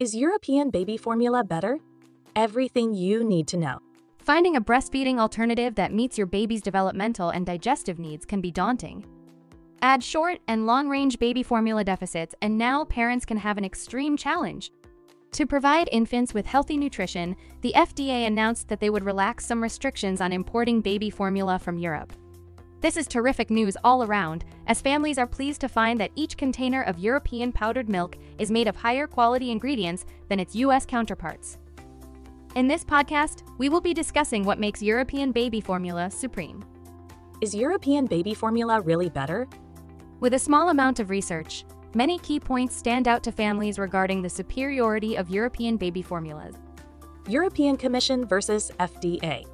Is 0.00 0.14
European 0.14 0.70
baby 0.70 0.96
formula 0.96 1.44
better? 1.44 1.78
Everything 2.34 2.94
you 2.94 3.22
need 3.22 3.46
to 3.48 3.58
know. 3.58 3.80
Finding 4.16 4.56
a 4.56 4.60
breastfeeding 4.60 5.18
alternative 5.18 5.74
that 5.74 5.92
meets 5.92 6.16
your 6.16 6.26
baby's 6.26 6.62
developmental 6.62 7.28
and 7.28 7.44
digestive 7.44 7.98
needs 7.98 8.24
can 8.24 8.40
be 8.40 8.50
daunting. 8.50 9.04
Add 9.82 10.02
short 10.02 10.38
and 10.48 10.64
long 10.64 10.88
range 10.88 11.18
baby 11.18 11.42
formula 11.42 11.84
deficits, 11.84 12.34
and 12.40 12.56
now 12.56 12.86
parents 12.86 13.26
can 13.26 13.36
have 13.36 13.58
an 13.58 13.64
extreme 13.66 14.16
challenge. 14.16 14.72
To 15.32 15.46
provide 15.46 15.90
infants 15.92 16.32
with 16.32 16.46
healthy 16.46 16.78
nutrition, 16.78 17.36
the 17.60 17.74
FDA 17.76 18.26
announced 18.26 18.68
that 18.68 18.80
they 18.80 18.88
would 18.88 19.04
relax 19.04 19.44
some 19.44 19.62
restrictions 19.62 20.22
on 20.22 20.32
importing 20.32 20.80
baby 20.80 21.10
formula 21.10 21.58
from 21.58 21.76
Europe. 21.76 22.14
This 22.80 22.96
is 22.96 23.06
terrific 23.06 23.50
news 23.50 23.76
all 23.84 24.02
around, 24.02 24.44
as 24.66 24.80
families 24.80 25.18
are 25.18 25.26
pleased 25.26 25.60
to 25.60 25.68
find 25.68 26.00
that 26.00 26.12
each 26.14 26.38
container 26.38 26.82
of 26.82 26.98
European 26.98 27.52
powdered 27.52 27.90
milk 27.90 28.16
is 28.38 28.50
made 28.50 28.68
of 28.68 28.76
higher 28.76 29.06
quality 29.06 29.50
ingredients 29.50 30.06
than 30.28 30.40
its 30.40 30.54
US 30.54 30.86
counterparts. 30.86 31.58
In 32.54 32.66
this 32.66 32.82
podcast, 32.82 33.42
we 33.58 33.68
will 33.68 33.82
be 33.82 33.92
discussing 33.92 34.44
what 34.44 34.58
makes 34.58 34.82
European 34.82 35.30
baby 35.30 35.60
formula 35.60 36.10
supreme. 36.10 36.64
Is 37.42 37.54
European 37.54 38.06
baby 38.06 38.32
formula 38.32 38.80
really 38.80 39.10
better? 39.10 39.46
With 40.20 40.32
a 40.32 40.38
small 40.38 40.70
amount 40.70 41.00
of 41.00 41.10
research, 41.10 41.66
many 41.94 42.18
key 42.18 42.40
points 42.40 42.74
stand 42.74 43.08
out 43.08 43.22
to 43.24 43.32
families 43.32 43.78
regarding 43.78 44.22
the 44.22 44.30
superiority 44.30 45.16
of 45.16 45.28
European 45.28 45.76
baby 45.76 46.00
formulas. 46.00 46.54
European 47.28 47.76
Commission 47.76 48.26
versus 48.26 48.72
FDA. 48.80 49.44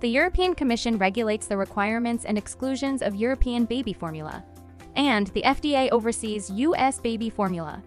The 0.00 0.08
European 0.08 0.54
Commission 0.54 0.96
regulates 0.96 1.46
the 1.46 1.58
requirements 1.58 2.24
and 2.24 2.38
exclusions 2.38 3.02
of 3.02 3.14
European 3.14 3.66
baby 3.66 3.92
formula, 3.92 4.42
and 4.96 5.26
the 5.28 5.42
FDA 5.42 5.90
oversees 5.90 6.48
U.S. 6.48 6.98
baby 6.98 7.28
formula. 7.28 7.82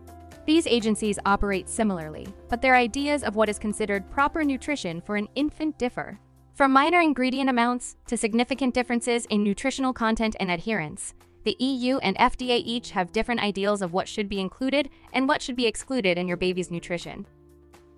These 0.46 0.68
agencies 0.68 1.18
operate 1.26 1.68
similarly, 1.68 2.28
but 2.50 2.62
their 2.62 2.76
ideas 2.76 3.24
of 3.24 3.36
what 3.36 3.50
is 3.50 3.58
considered 3.58 4.12
proper 4.12 4.44
nutrition 4.44 5.02
for 5.02 5.16
an 5.16 5.28
infant 5.34 5.80
differ. 5.80 6.20
From 6.54 6.72
minor 6.72 7.02
ingredient 7.02 7.50
amounts 7.50 7.96
to 8.06 8.16
significant 8.16 8.76
differences 8.76 9.26
in 9.32 9.44
nutritional 9.44 9.92
content 9.92 10.36
and 10.40 10.52
adherence, 10.52 11.16
the 11.46 11.56
EU 11.58 11.98
and 11.98 12.16
FDA 12.18 12.62
each 12.64 12.92
have 12.92 13.12
different 13.12 13.42
ideals 13.42 13.82
of 13.82 13.92
what 13.92 14.08
should 14.08 14.30
be 14.30 14.40
included 14.40 14.92
and 15.14 15.28
what 15.28 15.42
should 15.42 15.56
be 15.56 15.66
excluded 15.66 16.20
in 16.20 16.28
your 16.28 16.38
baby's 16.38 16.70
nutrition. 16.70 17.26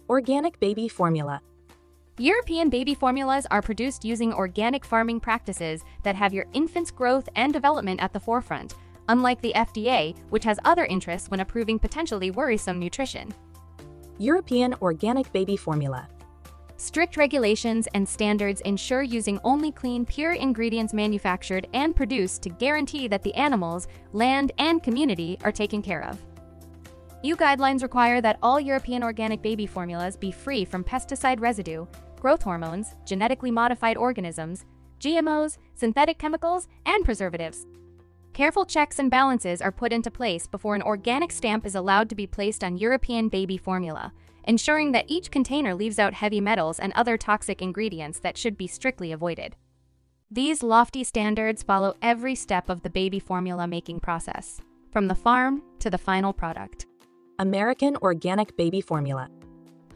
Organic 0.07 0.57
baby 0.61 0.87
formula. 0.87 1.41
European 2.17 2.69
baby 2.69 2.93
formulas 2.95 3.45
are 3.51 3.61
produced 3.61 4.05
using 4.05 4.31
organic 4.31 4.85
farming 4.85 5.19
practices 5.19 5.83
that 6.03 6.15
have 6.15 6.33
your 6.33 6.45
infant's 6.53 6.89
growth 6.89 7.27
and 7.35 7.51
development 7.51 8.01
at 8.01 8.13
the 8.13 8.19
forefront, 8.19 8.75
unlike 9.09 9.41
the 9.41 9.51
FDA, 9.53 10.15
which 10.29 10.45
has 10.45 10.57
other 10.63 10.85
interests 10.85 11.29
when 11.29 11.41
approving 11.41 11.77
potentially 11.77 12.31
worrisome 12.31 12.79
nutrition. 12.79 13.33
European 14.17 14.73
organic 14.81 15.29
baby 15.33 15.57
formula. 15.57 16.07
Strict 16.77 17.17
regulations 17.17 17.85
and 17.93 18.07
standards 18.07 18.61
ensure 18.61 19.03
using 19.03 19.37
only 19.43 19.73
clean, 19.73 20.05
pure 20.05 20.33
ingredients 20.33 20.93
manufactured 20.93 21.67
and 21.73 21.97
produced 21.97 22.41
to 22.43 22.49
guarantee 22.49 23.09
that 23.09 23.23
the 23.23 23.33
animals, 23.33 23.89
land, 24.13 24.53
and 24.57 24.81
community 24.81 25.37
are 25.43 25.51
taken 25.51 25.81
care 25.81 26.05
of. 26.05 26.17
EU 27.23 27.35
guidelines 27.35 27.81
require 27.81 28.21
that 28.21 28.37
all 28.41 28.59
European 28.59 29.03
organic 29.03 29.41
baby 29.41 29.65
formulas 29.65 30.15
be 30.15 30.31
free 30.31 30.63
from 30.63 30.83
pesticide 30.83 31.41
residue, 31.41 31.85
growth 32.25 32.41
hormones, 32.41 32.95
genetically 33.05 33.51
modified 33.51 33.95
organisms, 33.95 34.65
GMOs, 34.99 35.59
synthetic 35.75 36.17
chemicals, 36.17 36.67
and 36.87 37.05
preservatives. 37.05 37.67
Careful 38.33 38.65
checks 38.65 38.97
and 38.97 39.11
balances 39.11 39.61
are 39.61 39.71
put 39.71 39.93
into 39.93 40.09
place 40.09 40.47
before 40.47 40.73
an 40.73 40.81
organic 40.81 41.31
stamp 41.31 41.67
is 41.67 41.75
allowed 41.75 42.09
to 42.09 42.15
be 42.15 42.25
placed 42.25 42.63
on 42.63 42.79
European 42.79 43.29
baby 43.29 43.57
formula, 43.57 44.11
ensuring 44.45 44.91
that 44.91 45.05
each 45.07 45.29
container 45.29 45.75
leaves 45.75 45.99
out 45.99 46.15
heavy 46.15 46.41
metals 46.41 46.79
and 46.79 46.91
other 46.93 47.15
toxic 47.15 47.61
ingredients 47.61 48.17
that 48.21 48.39
should 48.39 48.57
be 48.57 48.65
strictly 48.65 49.11
avoided. 49.11 49.55
These 50.31 50.63
lofty 50.63 51.03
standards 51.03 51.61
follow 51.61 51.93
every 52.01 52.33
step 52.33 52.69
of 52.69 52.81
the 52.81 52.89
baby 52.89 53.19
formula 53.19 53.67
making 53.67 53.99
process, 53.99 54.59
from 54.91 55.07
the 55.07 55.13
farm 55.13 55.61
to 55.77 55.91
the 55.91 55.99
final 55.99 56.33
product. 56.33 56.87
American 57.37 57.95
organic 57.97 58.57
baby 58.57 58.81
formula. 58.81 59.29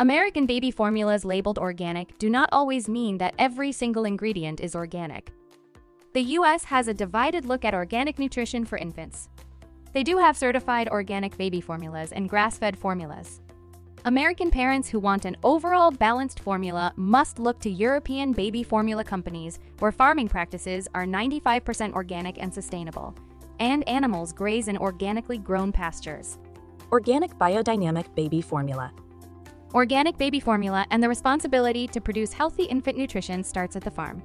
American 0.02 0.46
baby 0.46 0.72
formulas 0.72 1.26
labeled 1.26 1.60
organic 1.60 2.18
do 2.20 2.30
not 2.30 2.48
always 2.54 2.88
mean 2.88 3.18
that 3.18 3.36
every 3.38 3.70
single 3.74 4.06
ingredient 4.06 4.62
is 4.62 4.74
organic. 4.74 5.34
The 6.14 6.22
US 6.38 6.64
has 6.64 6.88
a 6.88 6.94
divided 6.94 7.44
look 7.44 7.66
at 7.66 7.74
organic 7.74 8.18
nutrition 8.18 8.64
for 8.64 8.78
infants. 8.78 9.28
They 9.92 10.04
do 10.04 10.18
have 10.18 10.38
certified 10.38 10.88
organic 10.88 11.38
baby 11.38 11.60
formulas 11.60 12.14
and 12.14 12.30
grass 12.30 12.58
fed 12.58 12.78
formulas. 12.80 13.42
American 14.06 14.50
parents 14.50 14.88
who 14.88 15.00
want 15.00 15.26
an 15.26 15.36
overall 15.44 15.92
balanced 15.92 16.40
formula 16.40 16.94
must 16.96 17.38
look 17.38 17.60
to 17.60 17.70
European 17.70 18.32
baby 18.32 18.64
formula 18.64 19.04
companies 19.04 19.60
where 19.80 19.92
farming 19.92 20.30
practices 20.30 20.88
are 20.96 21.06
95% 21.06 21.92
organic 21.92 22.42
and 22.42 22.54
sustainable, 22.54 23.14
and 23.60 23.86
animals 23.86 24.32
graze 24.32 24.70
in 24.70 24.78
organically 24.78 25.38
grown 25.38 25.74
pastures. 25.74 26.38
Organic 26.90 27.38
biodynamic 27.38 28.16
baby 28.16 28.40
formula. 28.40 28.94
Organic 29.76 30.18
baby 30.18 30.40
formula 30.40 30.84
and 30.90 31.02
the 31.02 31.08
responsibility 31.08 31.88
to 31.90 32.02
produce 32.02 32.34
healthy 32.34 32.64
infant 32.64 32.98
nutrition 32.98 33.44
starts 33.44 33.76
at 33.76 33.84
the 33.84 33.92
farm. 33.92 34.24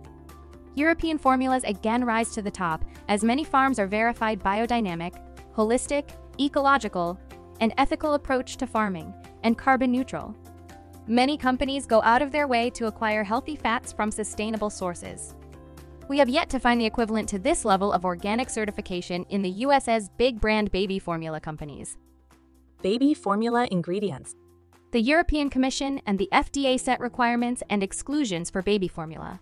European 0.75 1.19
formulas 1.19 1.65
again 1.65 2.03
rise 2.03 2.31
to 2.31 2.41
the 2.41 2.50
top 2.50 2.82
as 3.09 3.22
many 3.22 3.44
farms 3.44 3.78
are 3.78 3.87
verified 3.87 4.41
biodynamic, 4.41 5.15
holistic, 5.54 6.09
ecological, 6.41 7.21
and 7.60 7.75
ethical 7.77 8.15
approach 8.15 8.56
to 8.56 8.66
farming, 8.66 9.12
and 9.43 9.59
carbon 9.59 9.93
neutral. 9.93 10.34
Many 11.06 11.37
companies 11.37 11.84
go 11.84 12.00
out 12.00 12.22
of 12.22 12.33
their 12.33 12.49
way 12.49 12.71
to 12.71 12.87
acquire 12.87 13.22
healthy 13.22 13.54
fats 13.54 13.93
from 13.93 14.10
sustainable 14.10 14.71
sources. 14.71 15.37
We 16.09 16.16
have 16.19 16.31
yet 16.31 16.49
to 16.50 16.59
find 16.59 16.81
the 16.81 16.87
equivalent 16.87 17.28
to 17.28 17.38
this 17.38 17.66
level 17.66 17.93
of 17.93 18.06
organic 18.06 18.49
certification 18.49 19.27
in 19.28 19.43
the 19.43 19.50
US's 19.50 20.09
big 20.16 20.41
brand 20.41 20.72
baby 20.72 20.99
formula 20.99 21.38
companies. 21.38 21.99
Baby 22.81 23.12
formula 23.12 23.69
ingredients. 23.71 24.34
The 24.94 25.00
European 25.00 25.50
Commission 25.50 26.00
and 26.06 26.21
the 26.21 26.28
FDA 26.31 26.78
set 26.78 27.00
requirements 27.00 27.65
and 27.69 27.82
exclusions 27.82 28.49
for 28.49 28.62
baby 28.62 28.87
formula. 28.87 29.41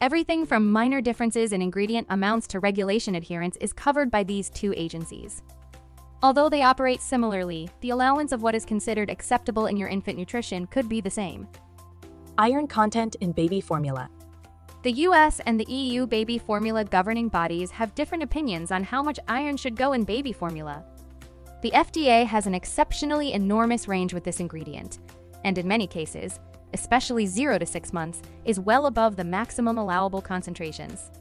Everything 0.00 0.44
from 0.44 0.72
minor 0.72 1.00
differences 1.00 1.52
in 1.52 1.62
ingredient 1.62 2.08
amounts 2.10 2.48
to 2.48 2.58
regulation 2.58 3.14
adherence 3.14 3.56
is 3.58 3.72
covered 3.72 4.10
by 4.10 4.24
these 4.24 4.50
two 4.50 4.74
agencies. 4.76 5.44
Although 6.20 6.48
they 6.48 6.62
operate 6.62 7.00
similarly, 7.00 7.70
the 7.80 7.90
allowance 7.90 8.32
of 8.32 8.42
what 8.42 8.56
is 8.56 8.64
considered 8.64 9.08
acceptable 9.08 9.66
in 9.66 9.76
your 9.76 9.88
infant 9.88 10.18
nutrition 10.18 10.66
could 10.66 10.88
be 10.88 11.00
the 11.00 11.08
same. 11.08 11.46
Iron 12.36 12.66
content 12.66 13.14
in 13.20 13.30
baby 13.30 13.60
formula. 13.60 14.10
The 14.82 14.94
US 15.06 15.38
and 15.46 15.60
the 15.60 15.72
EU 15.72 16.08
baby 16.08 16.38
formula 16.38 16.84
governing 16.84 17.28
bodies 17.28 17.70
have 17.70 17.94
different 17.94 18.24
opinions 18.24 18.72
on 18.72 18.82
how 18.82 19.00
much 19.00 19.20
iron 19.28 19.56
should 19.56 19.76
go 19.76 19.92
in 19.92 20.02
baby 20.02 20.32
formula. 20.32 20.82
The 21.62 21.70
FDA 21.70 22.26
has 22.26 22.48
an 22.48 22.56
exceptionally 22.56 23.32
enormous 23.34 23.86
range 23.86 24.12
with 24.12 24.24
this 24.24 24.40
ingredient, 24.40 24.98
and 25.44 25.56
in 25.56 25.68
many 25.68 25.86
cases, 25.86 26.40
especially 26.74 27.24
0 27.24 27.58
to 27.58 27.66
6 27.66 27.92
months, 27.92 28.20
is 28.44 28.58
well 28.58 28.86
above 28.86 29.14
the 29.14 29.22
maximum 29.22 29.78
allowable 29.78 30.20
concentrations. 30.20 31.12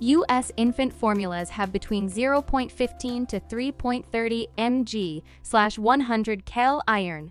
U.S. 0.00 0.50
infant 0.56 0.92
formulas 0.92 1.48
have 1.50 1.70
between 1.70 2.10
0.15 2.10 3.28
to 3.28 3.38
3.30 3.38 4.46
mg 4.58 5.22
slash 5.44 5.78
100 5.78 6.44
cal 6.44 6.82
iron. 6.88 7.30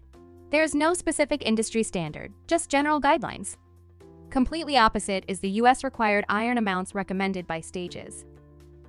There's 0.50 0.74
no 0.74 0.94
specific 0.94 1.46
industry 1.46 1.84
standard, 1.84 2.32
just 2.48 2.70
general 2.70 3.02
guidelines. 3.02 3.58
Completely 4.30 4.78
opposite 4.78 5.26
is 5.28 5.42
the 5.42 5.50
U.S. 5.50 5.84
required 5.84 6.24
iron 6.30 6.58
amounts 6.58 6.96
recommended 6.96 7.46
by 7.46 7.60
stages. 7.60 8.24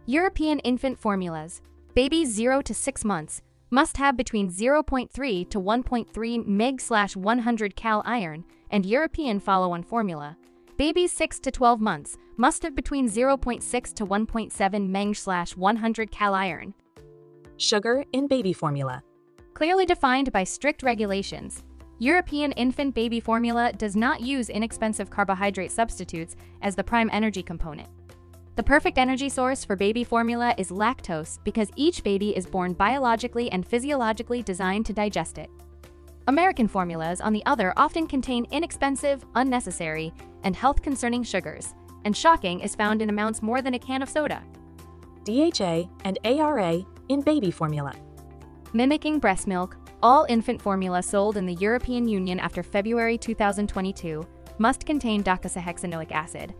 European 0.06 0.60
infant 0.60 0.96
formulas, 0.96 1.60
babies 1.94 2.32
0 2.32 2.62
to 2.62 2.72
6 2.72 3.04
months, 3.04 3.42
must 3.74 3.96
have 3.96 4.16
between 4.16 4.48
0.3 4.48 5.50
to 5.50 5.60
1.3 5.60 6.46
mg 6.46 6.80
slash 6.80 7.16
100 7.16 7.74
cal 7.74 8.04
iron, 8.06 8.44
and 8.70 8.86
European 8.86 9.40
follow-on 9.40 9.82
formula. 9.82 10.36
Babies 10.76 11.10
6 11.10 11.40
to 11.40 11.50
12 11.50 11.80
months 11.80 12.16
must 12.36 12.62
have 12.62 12.76
between 12.76 13.10
0.6 13.10 13.92
to 13.94 14.06
1.7 14.06 14.52
mg 14.52 15.16
slash 15.16 15.56
100 15.56 16.10
cal 16.12 16.34
iron. 16.34 16.72
Sugar 17.56 18.04
in 18.12 18.28
baby 18.28 18.52
formula. 18.52 19.02
Clearly 19.54 19.86
defined 19.86 20.30
by 20.30 20.44
strict 20.44 20.84
regulations, 20.84 21.64
European 21.98 22.52
infant 22.52 22.94
baby 22.94 23.18
formula 23.18 23.72
does 23.72 23.96
not 23.96 24.20
use 24.20 24.50
inexpensive 24.50 25.10
carbohydrate 25.10 25.72
substitutes 25.72 26.36
as 26.62 26.76
the 26.76 26.84
prime 26.84 27.10
energy 27.12 27.42
component. 27.42 27.88
The 28.56 28.62
perfect 28.62 28.98
energy 28.98 29.28
source 29.28 29.64
for 29.64 29.74
baby 29.74 30.04
formula 30.04 30.54
is 30.56 30.70
lactose 30.70 31.40
because 31.42 31.72
each 31.74 32.04
baby 32.04 32.36
is 32.36 32.46
born 32.46 32.72
biologically 32.72 33.50
and 33.50 33.66
physiologically 33.66 34.44
designed 34.44 34.86
to 34.86 34.92
digest 34.92 35.38
it. 35.38 35.50
American 36.28 36.68
formulas, 36.68 37.20
on 37.20 37.32
the 37.32 37.44
other, 37.46 37.72
often 37.76 38.06
contain 38.06 38.46
inexpensive, 38.52 39.24
unnecessary, 39.34 40.14
and 40.44 40.54
health 40.54 40.82
concerning 40.82 41.24
sugars, 41.24 41.74
and 42.04 42.16
shocking 42.16 42.60
is 42.60 42.76
found 42.76 43.02
in 43.02 43.10
amounts 43.10 43.42
more 43.42 43.60
than 43.60 43.74
a 43.74 43.78
can 43.78 44.02
of 44.02 44.08
soda. 44.08 44.40
DHA 45.24 45.90
and 46.04 46.18
ARA 46.24 46.80
in 47.08 47.22
baby 47.22 47.50
formula. 47.50 47.92
Mimicking 48.72 49.18
breast 49.18 49.48
milk, 49.48 49.76
all 50.00 50.26
infant 50.28 50.62
formula 50.62 51.02
sold 51.02 51.36
in 51.36 51.46
the 51.46 51.54
European 51.54 52.06
Union 52.06 52.38
after 52.38 52.62
February 52.62 53.18
2022 53.18 54.24
must 54.58 54.86
contain 54.86 55.24
docosahexaenoic 55.24 56.12
acid, 56.12 56.54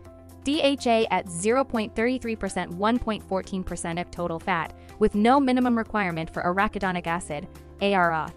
DHA 0.45 1.07
at 1.09 1.25
0.33%, 1.25 2.37
1.14% 2.77 4.01
of 4.01 4.11
total 4.11 4.39
fat, 4.39 4.73
with 4.99 5.15
no 5.15 5.39
minimum 5.39 5.75
requirement 5.75 6.29
for 6.29 6.43
arachidonic 6.43 7.07
acid, 7.07 7.47
ARA. 7.81 8.31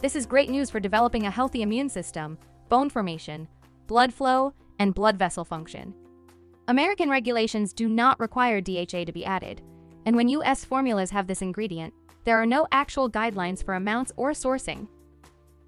This 0.00 0.16
is 0.16 0.24
great 0.26 0.48
news 0.48 0.70
for 0.70 0.80
developing 0.80 1.26
a 1.26 1.30
healthy 1.30 1.60
immune 1.60 1.90
system, 1.90 2.38
bone 2.70 2.88
formation, 2.88 3.46
blood 3.86 4.12
flow, 4.12 4.54
and 4.78 4.94
blood 4.94 5.18
vessel 5.18 5.44
function. 5.44 5.94
American 6.66 7.10
regulations 7.10 7.74
do 7.74 7.90
not 7.90 8.18
require 8.18 8.62
DHA 8.62 9.04
to 9.04 9.12
be 9.12 9.26
added, 9.26 9.60
and 10.06 10.16
when 10.16 10.28
US 10.30 10.64
formulas 10.64 11.10
have 11.10 11.26
this 11.26 11.42
ingredient, 11.42 11.92
there 12.24 12.40
are 12.40 12.46
no 12.46 12.66
actual 12.72 13.10
guidelines 13.10 13.62
for 13.62 13.74
amounts 13.74 14.12
or 14.16 14.30
sourcing. 14.30 14.88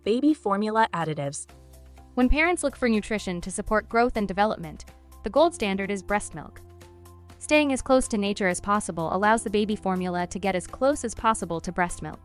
Baby 0.05 0.33
formula 0.33 0.89
additives. 0.95 1.47
When 2.15 2.31
parents 2.31 2.63
look 2.63 2.77
for 2.77 2.89
nutrition 2.89 3.43
to 3.43 3.51
support 3.51 3.91
growth 3.91 4.17
and 4.17 4.27
development, 4.27 4.87
the 5.27 5.31
gold 5.31 5.53
standard 5.53 5.91
is 5.91 6.05
breast 6.05 6.37
milk. 6.37 6.61
Staying 7.41 7.73
as 7.73 7.83
close 7.83 8.07
to 8.07 8.17
nature 8.17 8.47
as 8.47 8.61
possible 8.61 9.13
allows 9.13 9.43
the 9.43 9.51
baby 9.51 9.75
formula 9.75 10.25
to 10.25 10.39
get 10.39 10.55
as 10.55 10.69
close 10.69 11.05
as 11.05 11.17
possible 11.17 11.59
to 11.63 11.73
breast 11.73 12.01
milk. 12.01 12.21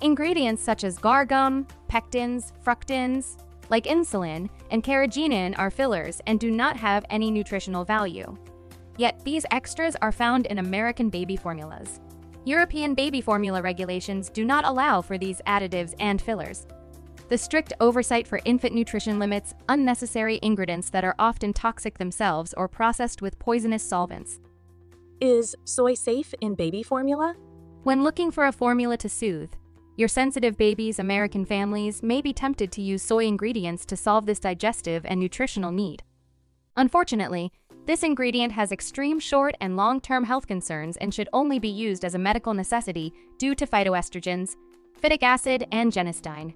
Ingredients 0.00 0.62
such 0.62 0.82
as 0.82 0.98
guar 0.98 1.28
gum, 1.28 1.66
pectins, 1.90 2.52
fructans, 2.64 3.36
like 3.68 3.84
inulin, 3.84 4.48
and 4.70 4.82
carrageenan 4.82 5.54
are 5.58 5.70
fillers 5.70 6.22
and 6.26 6.40
do 6.40 6.50
not 6.50 6.78
have 6.78 7.04
any 7.10 7.30
nutritional 7.30 7.84
value. 7.84 8.34
Yet 8.96 9.22
these 9.22 9.44
extras 9.50 9.94
are 10.00 10.10
found 10.10 10.46
in 10.46 10.60
American 10.60 11.10
baby 11.10 11.36
formulas. 11.36 12.00
European 12.46 12.94
baby 12.94 13.20
formula 13.20 13.60
regulations 13.60 14.30
do 14.30 14.46
not 14.46 14.64
allow 14.64 15.02
for 15.02 15.18
these 15.18 15.42
additives 15.46 15.92
and 16.00 16.22
fillers. 16.22 16.66
The 17.30 17.38
strict 17.38 17.72
oversight 17.78 18.26
for 18.26 18.40
infant 18.44 18.74
nutrition 18.74 19.20
limits 19.20 19.54
unnecessary 19.68 20.40
ingredients 20.42 20.90
that 20.90 21.04
are 21.04 21.14
often 21.16 21.52
toxic 21.52 21.96
themselves 21.96 22.52
or 22.54 22.66
processed 22.66 23.22
with 23.22 23.38
poisonous 23.38 23.84
solvents. 23.84 24.40
Is 25.20 25.54
soy 25.64 25.94
safe 25.94 26.34
in 26.40 26.56
baby 26.56 26.82
formula? 26.82 27.36
When 27.84 28.02
looking 28.02 28.32
for 28.32 28.46
a 28.46 28.52
formula 28.52 28.96
to 28.96 29.08
soothe, 29.08 29.52
your 29.96 30.08
sensitive 30.08 30.58
babies, 30.58 30.98
American 30.98 31.44
families 31.44 32.02
may 32.02 32.20
be 32.20 32.32
tempted 32.32 32.72
to 32.72 32.82
use 32.82 33.00
soy 33.00 33.26
ingredients 33.26 33.86
to 33.86 33.96
solve 33.96 34.26
this 34.26 34.40
digestive 34.40 35.06
and 35.06 35.20
nutritional 35.20 35.70
need. 35.70 36.02
Unfortunately, 36.76 37.52
this 37.86 38.02
ingredient 38.02 38.54
has 38.54 38.72
extreme 38.72 39.20
short 39.20 39.54
and 39.60 39.76
long 39.76 40.00
term 40.00 40.24
health 40.24 40.48
concerns 40.48 40.96
and 40.96 41.14
should 41.14 41.28
only 41.32 41.60
be 41.60 41.68
used 41.68 42.04
as 42.04 42.16
a 42.16 42.18
medical 42.18 42.54
necessity 42.54 43.12
due 43.38 43.54
to 43.54 43.68
phytoestrogens, 43.68 44.56
phytic 45.00 45.22
acid, 45.22 45.68
and 45.70 45.92
genistein. 45.92 46.54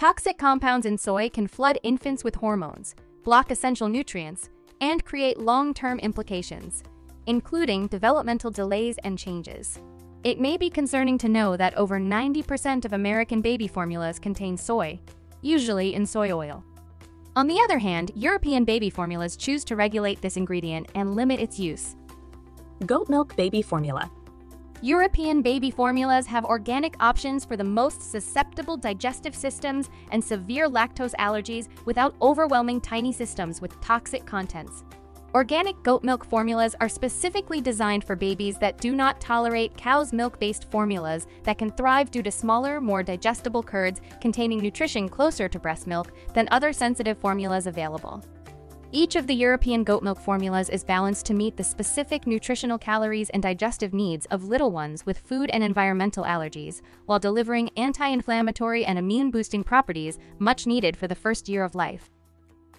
Toxic 0.00 0.38
compounds 0.38 0.86
in 0.86 0.96
soy 0.96 1.28
can 1.28 1.46
flood 1.46 1.78
infants 1.82 2.24
with 2.24 2.36
hormones, 2.36 2.94
block 3.22 3.50
essential 3.50 3.86
nutrients, 3.86 4.48
and 4.80 5.04
create 5.04 5.38
long 5.38 5.74
term 5.74 5.98
implications, 5.98 6.82
including 7.26 7.86
developmental 7.86 8.50
delays 8.50 8.96
and 9.04 9.18
changes. 9.18 9.78
It 10.24 10.40
may 10.40 10.56
be 10.56 10.70
concerning 10.70 11.18
to 11.18 11.28
know 11.28 11.54
that 11.54 11.76
over 11.76 12.00
90% 12.00 12.86
of 12.86 12.94
American 12.94 13.42
baby 13.42 13.68
formulas 13.68 14.18
contain 14.18 14.56
soy, 14.56 14.98
usually 15.42 15.92
in 15.92 16.06
soy 16.06 16.32
oil. 16.32 16.64
On 17.36 17.46
the 17.46 17.60
other 17.60 17.78
hand, 17.78 18.10
European 18.14 18.64
baby 18.64 18.88
formulas 18.88 19.36
choose 19.36 19.64
to 19.64 19.76
regulate 19.76 20.22
this 20.22 20.38
ingredient 20.38 20.88
and 20.94 21.14
limit 21.14 21.40
its 21.40 21.58
use. 21.58 21.94
Goat 22.86 23.10
milk 23.10 23.36
baby 23.36 23.60
formula. 23.60 24.10
European 24.82 25.42
baby 25.42 25.70
formulas 25.70 26.26
have 26.26 26.46
organic 26.46 26.94
options 27.00 27.44
for 27.44 27.54
the 27.54 27.62
most 27.62 28.00
susceptible 28.00 28.78
digestive 28.78 29.34
systems 29.34 29.90
and 30.10 30.24
severe 30.24 30.66
lactose 30.66 31.14
allergies 31.18 31.68
without 31.84 32.14
overwhelming 32.22 32.80
tiny 32.80 33.12
systems 33.12 33.60
with 33.60 33.78
toxic 33.82 34.24
contents. 34.24 34.84
Organic 35.34 35.80
goat 35.82 36.02
milk 36.02 36.24
formulas 36.24 36.74
are 36.80 36.88
specifically 36.88 37.60
designed 37.60 38.04
for 38.04 38.16
babies 38.16 38.56
that 38.56 38.78
do 38.78 38.96
not 38.96 39.20
tolerate 39.20 39.76
cow's 39.76 40.14
milk 40.14 40.40
based 40.40 40.70
formulas 40.70 41.26
that 41.42 41.58
can 41.58 41.70
thrive 41.72 42.10
due 42.10 42.22
to 42.22 42.30
smaller, 42.30 42.80
more 42.80 43.02
digestible 43.02 43.62
curds 43.62 44.00
containing 44.22 44.60
nutrition 44.60 45.10
closer 45.10 45.46
to 45.46 45.58
breast 45.58 45.86
milk 45.86 46.12
than 46.32 46.48
other 46.50 46.72
sensitive 46.72 47.18
formulas 47.18 47.66
available. 47.66 48.24
Each 48.92 49.14
of 49.14 49.28
the 49.28 49.34
European 49.34 49.84
goat 49.84 50.02
milk 50.02 50.18
formulas 50.18 50.68
is 50.68 50.82
balanced 50.82 51.24
to 51.26 51.34
meet 51.34 51.56
the 51.56 51.62
specific 51.62 52.26
nutritional 52.26 52.76
calories 52.76 53.30
and 53.30 53.40
digestive 53.40 53.94
needs 53.94 54.26
of 54.26 54.48
little 54.48 54.72
ones 54.72 55.06
with 55.06 55.20
food 55.20 55.48
and 55.52 55.62
environmental 55.62 56.24
allergies, 56.24 56.82
while 57.06 57.20
delivering 57.20 57.70
anti 57.76 58.08
inflammatory 58.08 58.84
and 58.84 58.98
immune 58.98 59.30
boosting 59.30 59.62
properties 59.62 60.18
much 60.40 60.66
needed 60.66 60.96
for 60.96 61.06
the 61.06 61.14
first 61.14 61.48
year 61.48 61.62
of 61.62 61.76
life. 61.76 62.10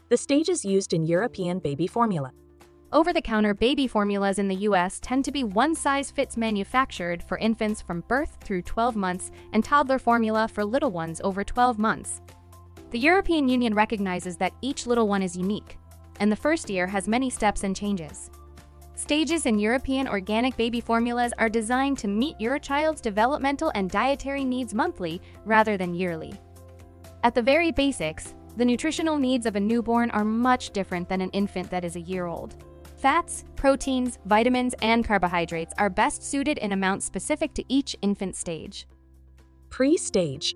The 0.10 0.18
stages 0.18 0.66
used 0.66 0.92
in 0.92 1.06
European 1.06 1.60
baby 1.60 1.88
formula. 1.88 2.34
Over 2.92 3.14
the 3.14 3.22
counter 3.22 3.54
baby 3.54 3.88
formulas 3.88 4.38
in 4.38 4.50
the 4.50 4.68
US 4.68 5.00
tend 5.00 5.24
to 5.24 5.32
be 5.32 5.46
one 5.46 5.74
size 5.74 6.12
fits 6.12 6.36
manufactured 6.36 7.24
for 7.24 7.38
infants 7.38 7.82
from 7.82 8.04
birth 8.10 8.38
through 8.44 8.64
12 8.64 8.98
months 8.98 9.32
and 9.54 9.64
toddler 9.64 9.98
formula 9.98 10.50
for 10.50 10.66
little 10.66 10.92
ones 10.92 11.22
over 11.24 11.46
12 11.46 11.80
months. 11.80 12.20
The 12.90 13.00
European 13.00 13.48
Union 13.48 13.74
recognizes 13.74 14.36
that 14.38 14.52
each 14.62 14.86
little 14.86 15.08
one 15.08 15.24
is 15.24 15.38
unique, 15.38 15.78
and 16.22 16.32
the 16.32 16.36
first 16.36 16.70
year 16.70 16.88
has 16.88 17.08
many 17.08 17.30
steps 17.30 17.64
and 17.64 17.76
changes. 17.76 18.30
Stages 18.94 19.48
in 19.48 19.58
European 19.58 20.08
organic 20.08 20.56
baby 20.56 20.80
formulas 20.80 21.34
are 21.40 21.50
designed 21.50 21.98
to 21.98 22.08
meet 22.08 22.40
your 22.40 22.60
child's 22.60 23.02
developmental 23.02 23.72
and 23.74 23.90
dietary 23.90 24.46
needs 24.46 24.76
monthly 24.76 25.20
rather 25.44 25.76
than 25.78 25.96
yearly. 25.96 26.40
At 27.24 27.34
the 27.34 27.42
very 27.42 27.72
basics, 27.72 28.36
the 28.58 28.66
nutritional 28.66 29.18
needs 29.18 29.48
of 29.48 29.56
a 29.56 29.60
newborn 29.60 30.12
are 30.12 30.24
much 30.24 30.70
different 30.70 31.10
than 31.10 31.22
an 31.22 31.32
infant 31.32 31.72
that 31.72 31.84
is 31.84 31.96
a 31.96 32.02
year 32.02 32.28
old. 32.28 32.64
Fats, 32.98 33.44
proteins, 33.56 34.20
vitamins, 34.26 34.76
and 34.84 35.04
carbohydrates 35.04 35.74
are 35.80 35.90
best 35.90 36.22
suited 36.22 36.60
in 36.60 36.72
amounts 36.72 37.04
specific 37.04 37.56
to 37.56 37.64
each 37.68 37.96
infant 38.04 38.36
stage. 38.36 38.88
Pre 39.72 39.98
stage. 39.98 40.56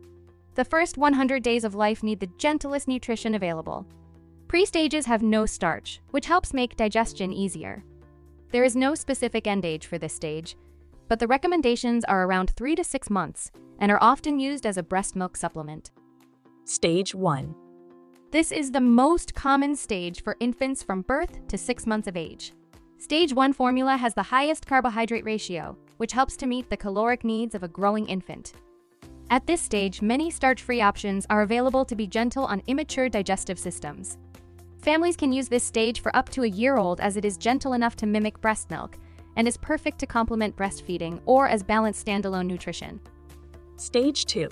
The 0.53 0.65
first 0.65 0.97
100 1.00 1.41
days 1.41 1.63
of 1.63 1.73
life 1.73 2.03
need 2.03 2.19
the 2.19 2.29
gentlest 2.38 2.88
nutrition 2.88 3.33
available. 3.33 3.88
Pre-stages 4.47 5.06
have 5.07 5.24
no 5.24 5.45
starch, 5.45 6.01
which 6.12 6.27
helps 6.27 6.53
make 6.53 6.75
digestion 6.75 7.33
easier. 7.33 7.83
There 8.51 8.63
is 8.63 8.75
no 8.75 8.95
specific 8.95 9.47
end 9.47 9.65
age 9.65 9.88
for 9.88 9.97
this 9.97 10.13
stage, 10.13 10.56
but 11.09 11.19
the 11.19 11.27
recommendations 11.27 12.06
are 12.06 12.25
around 12.25 12.51
3 12.51 12.75
to 12.75 12.83
6 12.83 13.09
months 13.09 13.51
and 13.80 13.92
are 13.92 14.01
often 14.01 14.39
used 14.39 14.65
as 14.65 14.77
a 14.77 14.83
breast 14.83 15.15
milk 15.15 15.36
supplement. 15.36 15.92
Stage 16.63 17.13
1. 17.13 17.56
This 18.31 18.51
is 18.51 18.71
the 18.71 18.81
most 18.81 19.34
common 19.34 19.75
stage 19.75 20.24
for 20.24 20.38
infants 20.39 20.84
from 20.84 21.01
birth 21.01 21.48
to 21.48 21.58
6 21.58 21.86
months 21.86 22.08
of 22.08 22.15
age. 22.15 22.53
Stage 22.98 23.34
1 23.34 23.53
formula 23.53 23.98
has 23.98 24.13
the 24.13 24.24
highest 24.24 24.67
carbohydrate 24.67 25.25
ratio, 25.25 25.77
which 25.98 26.13
helps 26.13 26.38
to 26.38 26.48
meet 26.48 26.70
the 26.70 26.77
caloric 26.77 27.24
needs 27.24 27.55
of 27.55 27.63
a 27.63 27.67
growing 27.67 28.08
infant. 28.08 28.53
At 29.29 29.48
this 29.48 29.62
stage, 29.62 30.01
many 30.01 30.29
starch-free 30.29 30.81
options 30.81 31.25
are 31.29 31.41
available 31.41 31.84
to 31.86 31.96
be 31.96 32.08
gentle 32.08 32.46
on 32.46 32.62
immature 32.67 33.10
digestive 33.10 33.58
systems. 33.58 34.17
Families 34.86 35.18
can 35.18 35.34
use 35.34 35.48
this 35.48 35.63
stage 35.63 36.00
for 36.00 36.15
up 36.15 36.30
to 36.30 36.44
a 36.44 36.48
year 36.48 36.77
old 36.77 37.01
as 37.01 37.18
it 37.18 37.25
is 37.25 37.38
gentle 37.38 37.74
enough 37.74 37.96
to 37.96 38.06
mimic 38.06 38.39
breast 38.39 38.70
milk 38.70 39.00
and 39.36 39.48
is 39.48 39.58
perfect 39.58 39.98
to 39.98 40.06
complement 40.06 40.56
breastfeeding 40.56 41.20
or 41.25 41.48
as 41.48 41.63
balanced 41.63 42.06
standalone 42.06 42.46
nutrition. 42.46 43.01
Stage 43.77 44.27
2. 44.27 44.48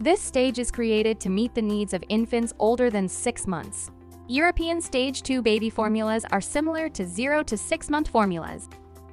This 0.00 0.20
stage 0.20 0.58
is 0.58 0.72
created 0.72 1.20
to 1.20 1.28
meet 1.28 1.54
the 1.54 1.62
needs 1.62 1.94
of 1.94 2.02
infants 2.08 2.52
older 2.58 2.90
than 2.90 3.08
6 3.08 3.46
months. 3.46 3.92
European 4.26 4.80
Stage 4.80 5.22
2 5.22 5.40
baby 5.40 5.70
formulas 5.70 6.24
are 6.32 6.40
similar 6.40 6.88
to 6.88 7.06
0 7.06 7.44
to 7.44 7.56
6 7.56 7.90
month 7.90 8.08
formulas. 8.08 8.68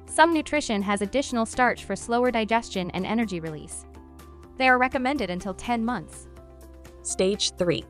Some 0.06 0.34
nutrition 0.34 0.82
has 0.82 1.02
additional 1.02 1.46
starch 1.46 1.84
for 1.84 1.94
slower 1.94 2.32
digestion 2.32 2.90
and 2.94 3.06
energy 3.06 3.38
release. 3.38 3.86
They 4.56 4.66
are 4.66 4.76
recommended 4.76 5.30
until 5.30 5.54
10 5.54 5.84
months. 5.84 6.26
Stage 7.02 7.52
3. 7.56 7.84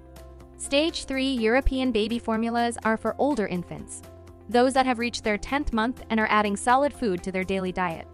Stage 0.58 1.04
3 1.04 1.34
European 1.34 1.92
baby 1.92 2.18
formulas 2.18 2.78
are 2.82 2.96
for 2.96 3.14
older 3.18 3.46
infants, 3.46 4.00
those 4.48 4.72
that 4.72 4.86
have 4.86 4.98
reached 4.98 5.22
their 5.22 5.36
10th 5.36 5.74
month 5.74 6.02
and 6.08 6.18
are 6.18 6.28
adding 6.30 6.56
solid 6.56 6.94
food 6.94 7.22
to 7.22 7.30
their 7.30 7.44
daily 7.44 7.72
diet. 7.72 8.06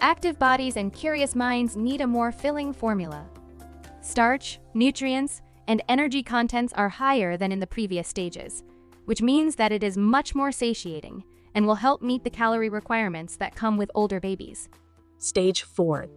Active 0.00 0.38
bodies 0.38 0.76
and 0.76 0.92
curious 0.92 1.34
minds 1.34 1.76
need 1.76 2.00
a 2.00 2.06
more 2.06 2.30
filling 2.30 2.72
formula. 2.72 3.26
Starch, 4.02 4.60
nutrients, 4.72 5.42
and 5.66 5.82
energy 5.88 6.22
contents 6.22 6.72
are 6.74 6.88
higher 6.88 7.36
than 7.36 7.50
in 7.50 7.58
the 7.58 7.66
previous 7.66 8.06
stages, 8.06 8.62
which 9.06 9.20
means 9.20 9.56
that 9.56 9.72
it 9.72 9.82
is 9.82 9.96
much 9.96 10.32
more 10.32 10.52
satiating 10.52 11.24
and 11.56 11.66
will 11.66 11.74
help 11.74 12.02
meet 12.02 12.22
the 12.22 12.30
calorie 12.30 12.68
requirements 12.68 13.34
that 13.34 13.56
come 13.56 13.76
with 13.76 13.90
older 13.96 14.20
babies. 14.20 14.68
Stage 15.18 15.62
4. 15.64 16.08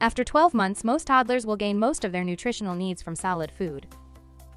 After 0.00 0.24
12 0.24 0.54
months, 0.54 0.84
most 0.84 1.06
toddlers 1.06 1.44
will 1.44 1.56
gain 1.56 1.78
most 1.78 2.02
of 2.02 2.12
their 2.12 2.24
nutritional 2.24 2.74
needs 2.74 3.02
from 3.02 3.14
solid 3.14 3.50
food. 3.50 3.86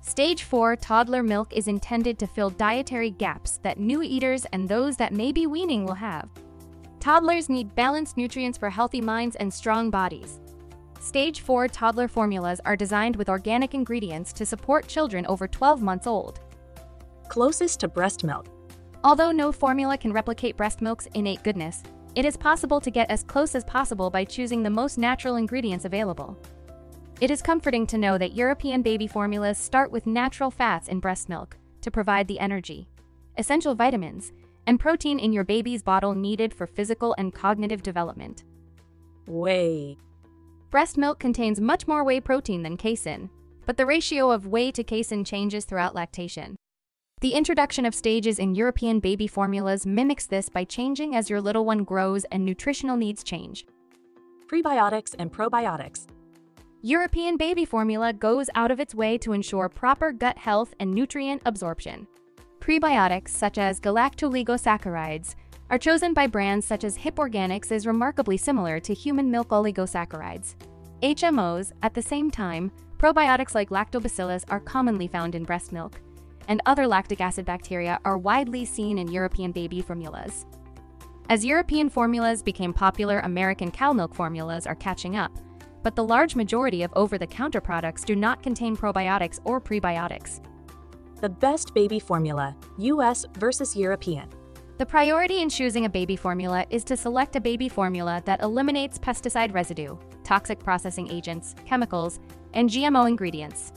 Stage 0.01 0.43
4 0.43 0.75
toddler 0.77 1.21
milk 1.21 1.53
is 1.53 1.67
intended 1.67 2.17
to 2.17 2.25
fill 2.25 2.49
dietary 2.49 3.11
gaps 3.11 3.59
that 3.61 3.79
new 3.79 4.01
eaters 4.01 4.45
and 4.51 4.67
those 4.67 4.97
that 4.97 5.13
may 5.13 5.31
be 5.31 5.45
weaning 5.45 5.85
will 5.85 5.93
have. 5.93 6.27
Toddlers 6.99 7.49
need 7.49 7.75
balanced 7.75 8.17
nutrients 8.17 8.57
for 8.57 8.69
healthy 8.69 8.99
minds 8.99 9.35
and 9.35 9.53
strong 9.53 9.91
bodies. 9.91 10.39
Stage 10.99 11.41
4 11.41 11.67
toddler 11.67 12.07
formulas 12.07 12.59
are 12.65 12.75
designed 12.75 13.15
with 13.15 13.29
organic 13.29 13.75
ingredients 13.75 14.33
to 14.33 14.45
support 14.45 14.87
children 14.87 15.23
over 15.27 15.47
12 15.47 15.83
months 15.83 16.07
old. 16.07 16.39
Closest 17.29 17.79
to 17.79 17.87
breast 17.87 18.23
milk. 18.23 18.47
Although 19.03 19.31
no 19.31 19.51
formula 19.51 19.99
can 19.99 20.11
replicate 20.11 20.57
breast 20.57 20.81
milk's 20.81 21.07
innate 21.13 21.43
goodness, 21.43 21.83
it 22.15 22.25
is 22.25 22.35
possible 22.35 22.81
to 22.81 22.91
get 22.91 23.09
as 23.11 23.23
close 23.23 23.53
as 23.53 23.63
possible 23.63 24.09
by 24.09 24.25
choosing 24.25 24.63
the 24.63 24.69
most 24.69 24.97
natural 24.97 25.35
ingredients 25.35 25.85
available. 25.85 26.37
It 27.21 27.29
is 27.29 27.43
comforting 27.43 27.85
to 27.85 27.99
know 27.99 28.17
that 28.17 28.33
European 28.33 28.81
baby 28.81 29.05
formulas 29.05 29.59
start 29.59 29.91
with 29.91 30.07
natural 30.07 30.49
fats 30.49 30.87
in 30.87 30.99
breast 30.99 31.29
milk 31.29 31.55
to 31.81 31.91
provide 31.91 32.27
the 32.27 32.39
energy, 32.39 32.87
essential 33.37 33.75
vitamins, 33.75 34.33
and 34.65 34.79
protein 34.79 35.19
in 35.19 35.31
your 35.31 35.43
baby's 35.43 35.83
bottle 35.83 36.15
needed 36.15 36.51
for 36.51 36.65
physical 36.65 37.13
and 37.19 37.31
cognitive 37.31 37.83
development. 37.83 38.43
Whey. 39.27 39.99
Breast 40.71 40.97
milk 40.97 41.19
contains 41.19 41.61
much 41.61 41.87
more 41.87 42.03
whey 42.03 42.19
protein 42.21 42.63
than 42.63 42.75
casein, 42.75 43.29
but 43.67 43.77
the 43.77 43.85
ratio 43.85 44.31
of 44.31 44.47
whey 44.47 44.71
to 44.71 44.83
casein 44.83 45.23
changes 45.23 45.65
throughout 45.65 45.93
lactation. 45.93 46.55
The 47.19 47.35
introduction 47.35 47.85
of 47.85 47.93
stages 47.93 48.39
in 48.39 48.55
European 48.55 48.99
baby 48.99 49.27
formulas 49.27 49.85
mimics 49.85 50.25
this 50.25 50.49
by 50.49 50.63
changing 50.63 51.15
as 51.15 51.29
your 51.29 51.39
little 51.39 51.65
one 51.65 51.83
grows 51.83 52.23
and 52.31 52.43
nutritional 52.43 52.97
needs 52.97 53.23
change. 53.23 53.67
Prebiotics 54.47 55.13
and 55.19 55.31
probiotics. 55.31 56.07
European 56.83 57.37
baby 57.37 57.63
formula 57.63 58.11
goes 58.11 58.49
out 58.55 58.71
of 58.71 58.79
its 58.79 58.95
way 58.95 59.15
to 59.15 59.33
ensure 59.33 59.69
proper 59.69 60.11
gut 60.11 60.35
health 60.35 60.73
and 60.79 60.91
nutrient 60.91 61.39
absorption. 61.45 62.07
Prebiotics, 62.59 63.27
such 63.27 63.59
as 63.59 63.79
galactooligosaccharides, 63.79 65.35
are 65.69 65.77
chosen 65.77 66.11
by 66.15 66.25
brands 66.25 66.65
such 66.65 66.83
as 66.83 66.97
HiPP 66.97 67.17
Organics 67.17 67.71
is 67.71 67.85
remarkably 67.85 68.35
similar 68.35 68.79
to 68.79 68.95
human 68.95 69.29
milk 69.29 69.49
oligosaccharides. 69.49 70.55
HMOs, 71.03 71.71
at 71.83 71.93
the 71.93 72.01
same 72.01 72.31
time, 72.31 72.71
probiotics 72.97 73.53
like 73.53 73.69
lactobacillus 73.69 74.43
are 74.49 74.59
commonly 74.59 75.07
found 75.07 75.35
in 75.35 75.43
breast 75.43 75.71
milk, 75.71 76.01
and 76.47 76.63
other 76.65 76.87
lactic 76.87 77.21
acid 77.21 77.45
bacteria 77.45 77.99
are 78.05 78.17
widely 78.17 78.65
seen 78.65 78.97
in 78.97 79.11
European 79.11 79.51
baby 79.51 79.83
formulas. 79.83 80.47
As 81.29 81.45
European 81.45 81.89
formulas 81.89 82.41
became 82.41 82.73
popular, 82.73 83.19
American 83.19 83.69
cow 83.69 83.93
milk 83.93 84.15
formulas 84.15 84.65
are 84.65 84.75
catching 84.75 85.15
up, 85.15 85.31
but 85.83 85.95
the 85.95 86.03
large 86.03 86.35
majority 86.35 86.83
of 86.83 86.91
over 86.95 87.17
the 87.17 87.27
counter 87.27 87.61
products 87.61 88.03
do 88.03 88.15
not 88.15 88.43
contain 88.43 88.75
probiotics 88.75 89.39
or 89.43 89.59
prebiotics. 89.59 90.41
The 91.21 91.29
best 91.29 91.73
baby 91.73 91.99
formula, 91.99 92.55
US 92.77 93.25
versus 93.37 93.75
European. 93.75 94.29
The 94.77 94.85
priority 94.85 95.41
in 95.41 95.49
choosing 95.49 95.85
a 95.85 95.89
baby 95.89 96.15
formula 96.15 96.65
is 96.71 96.83
to 96.85 96.97
select 96.97 97.35
a 97.35 97.39
baby 97.41 97.69
formula 97.69 98.21
that 98.25 98.41
eliminates 98.41 98.97
pesticide 98.97 99.53
residue, 99.53 99.95
toxic 100.23 100.59
processing 100.59 101.11
agents, 101.11 101.53
chemicals, 101.65 102.19
and 102.53 102.67
GMO 102.67 103.07
ingredients. 103.07 103.73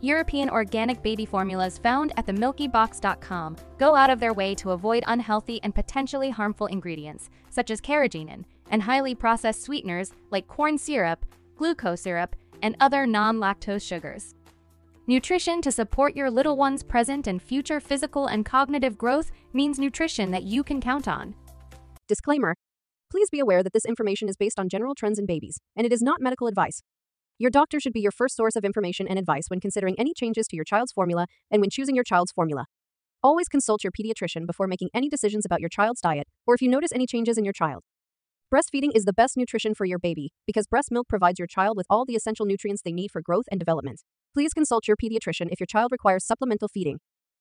European 0.00 0.48
organic 0.50 1.02
baby 1.02 1.24
formulas 1.24 1.78
found 1.78 2.12
at 2.16 2.26
themilkybox.com 2.26 3.56
go 3.78 3.96
out 3.96 4.10
of 4.10 4.20
their 4.20 4.32
way 4.32 4.54
to 4.54 4.72
avoid 4.72 5.02
unhealthy 5.06 5.60
and 5.62 5.74
potentially 5.74 6.30
harmful 6.30 6.66
ingredients, 6.66 7.30
such 7.50 7.70
as 7.70 7.80
carrageenan, 7.80 8.44
and 8.70 8.82
highly 8.82 9.14
processed 9.14 9.62
sweeteners 9.62 10.12
like 10.30 10.48
corn 10.48 10.78
syrup, 10.78 11.24
glucose 11.56 12.02
syrup, 12.02 12.36
and 12.62 12.76
other 12.80 13.06
non 13.06 13.38
lactose 13.38 13.82
sugars. 13.82 14.34
Nutrition 15.06 15.62
to 15.62 15.72
support 15.72 16.14
your 16.14 16.30
little 16.30 16.56
one's 16.56 16.82
present 16.82 17.26
and 17.26 17.40
future 17.40 17.80
physical 17.80 18.26
and 18.26 18.44
cognitive 18.44 18.98
growth 18.98 19.30
means 19.52 19.78
nutrition 19.78 20.30
that 20.30 20.42
you 20.42 20.62
can 20.62 20.80
count 20.80 21.08
on. 21.08 21.34
Disclaimer 22.08 22.54
Please 23.10 23.30
be 23.30 23.40
aware 23.40 23.62
that 23.62 23.72
this 23.72 23.86
information 23.86 24.28
is 24.28 24.36
based 24.36 24.60
on 24.60 24.68
general 24.68 24.94
trends 24.94 25.18
in 25.18 25.24
babies, 25.24 25.60
and 25.74 25.86
it 25.86 25.92
is 25.94 26.02
not 26.02 26.20
medical 26.20 26.46
advice. 26.46 26.82
Your 27.38 27.50
doctor 27.50 27.80
should 27.80 27.94
be 27.94 28.00
your 28.00 28.12
first 28.12 28.36
source 28.36 28.54
of 28.54 28.64
information 28.64 29.08
and 29.08 29.18
advice 29.18 29.44
when 29.48 29.60
considering 29.60 29.94
any 29.98 30.12
changes 30.12 30.46
to 30.48 30.56
your 30.56 30.64
child's 30.64 30.92
formula 30.92 31.26
and 31.50 31.62
when 31.62 31.70
choosing 31.70 31.94
your 31.94 32.04
child's 32.04 32.32
formula. 32.32 32.66
Always 33.22 33.48
consult 33.48 33.82
your 33.82 33.92
pediatrician 33.92 34.46
before 34.46 34.66
making 34.66 34.90
any 34.92 35.08
decisions 35.08 35.46
about 35.46 35.60
your 35.60 35.70
child's 35.70 36.00
diet 36.00 36.28
or 36.46 36.54
if 36.54 36.60
you 36.60 36.68
notice 36.68 36.92
any 36.92 37.06
changes 37.06 37.38
in 37.38 37.44
your 37.44 37.52
child. 37.52 37.82
Breastfeeding 38.54 38.92
is 38.94 39.04
the 39.04 39.12
best 39.12 39.36
nutrition 39.36 39.74
for 39.74 39.84
your 39.84 39.98
baby 39.98 40.32
because 40.46 40.66
breast 40.66 40.90
milk 40.90 41.06
provides 41.06 41.38
your 41.38 41.46
child 41.46 41.76
with 41.76 41.84
all 41.90 42.06
the 42.06 42.14
essential 42.14 42.46
nutrients 42.46 42.80
they 42.80 42.92
need 42.92 43.10
for 43.10 43.20
growth 43.20 43.44
and 43.50 43.60
development. 43.60 44.00
Please 44.32 44.54
consult 44.54 44.88
your 44.88 44.96
pediatrician 44.96 45.48
if 45.50 45.60
your 45.60 45.66
child 45.66 45.92
requires 45.92 46.24
supplemental 46.24 46.68
feeding. 46.68 46.98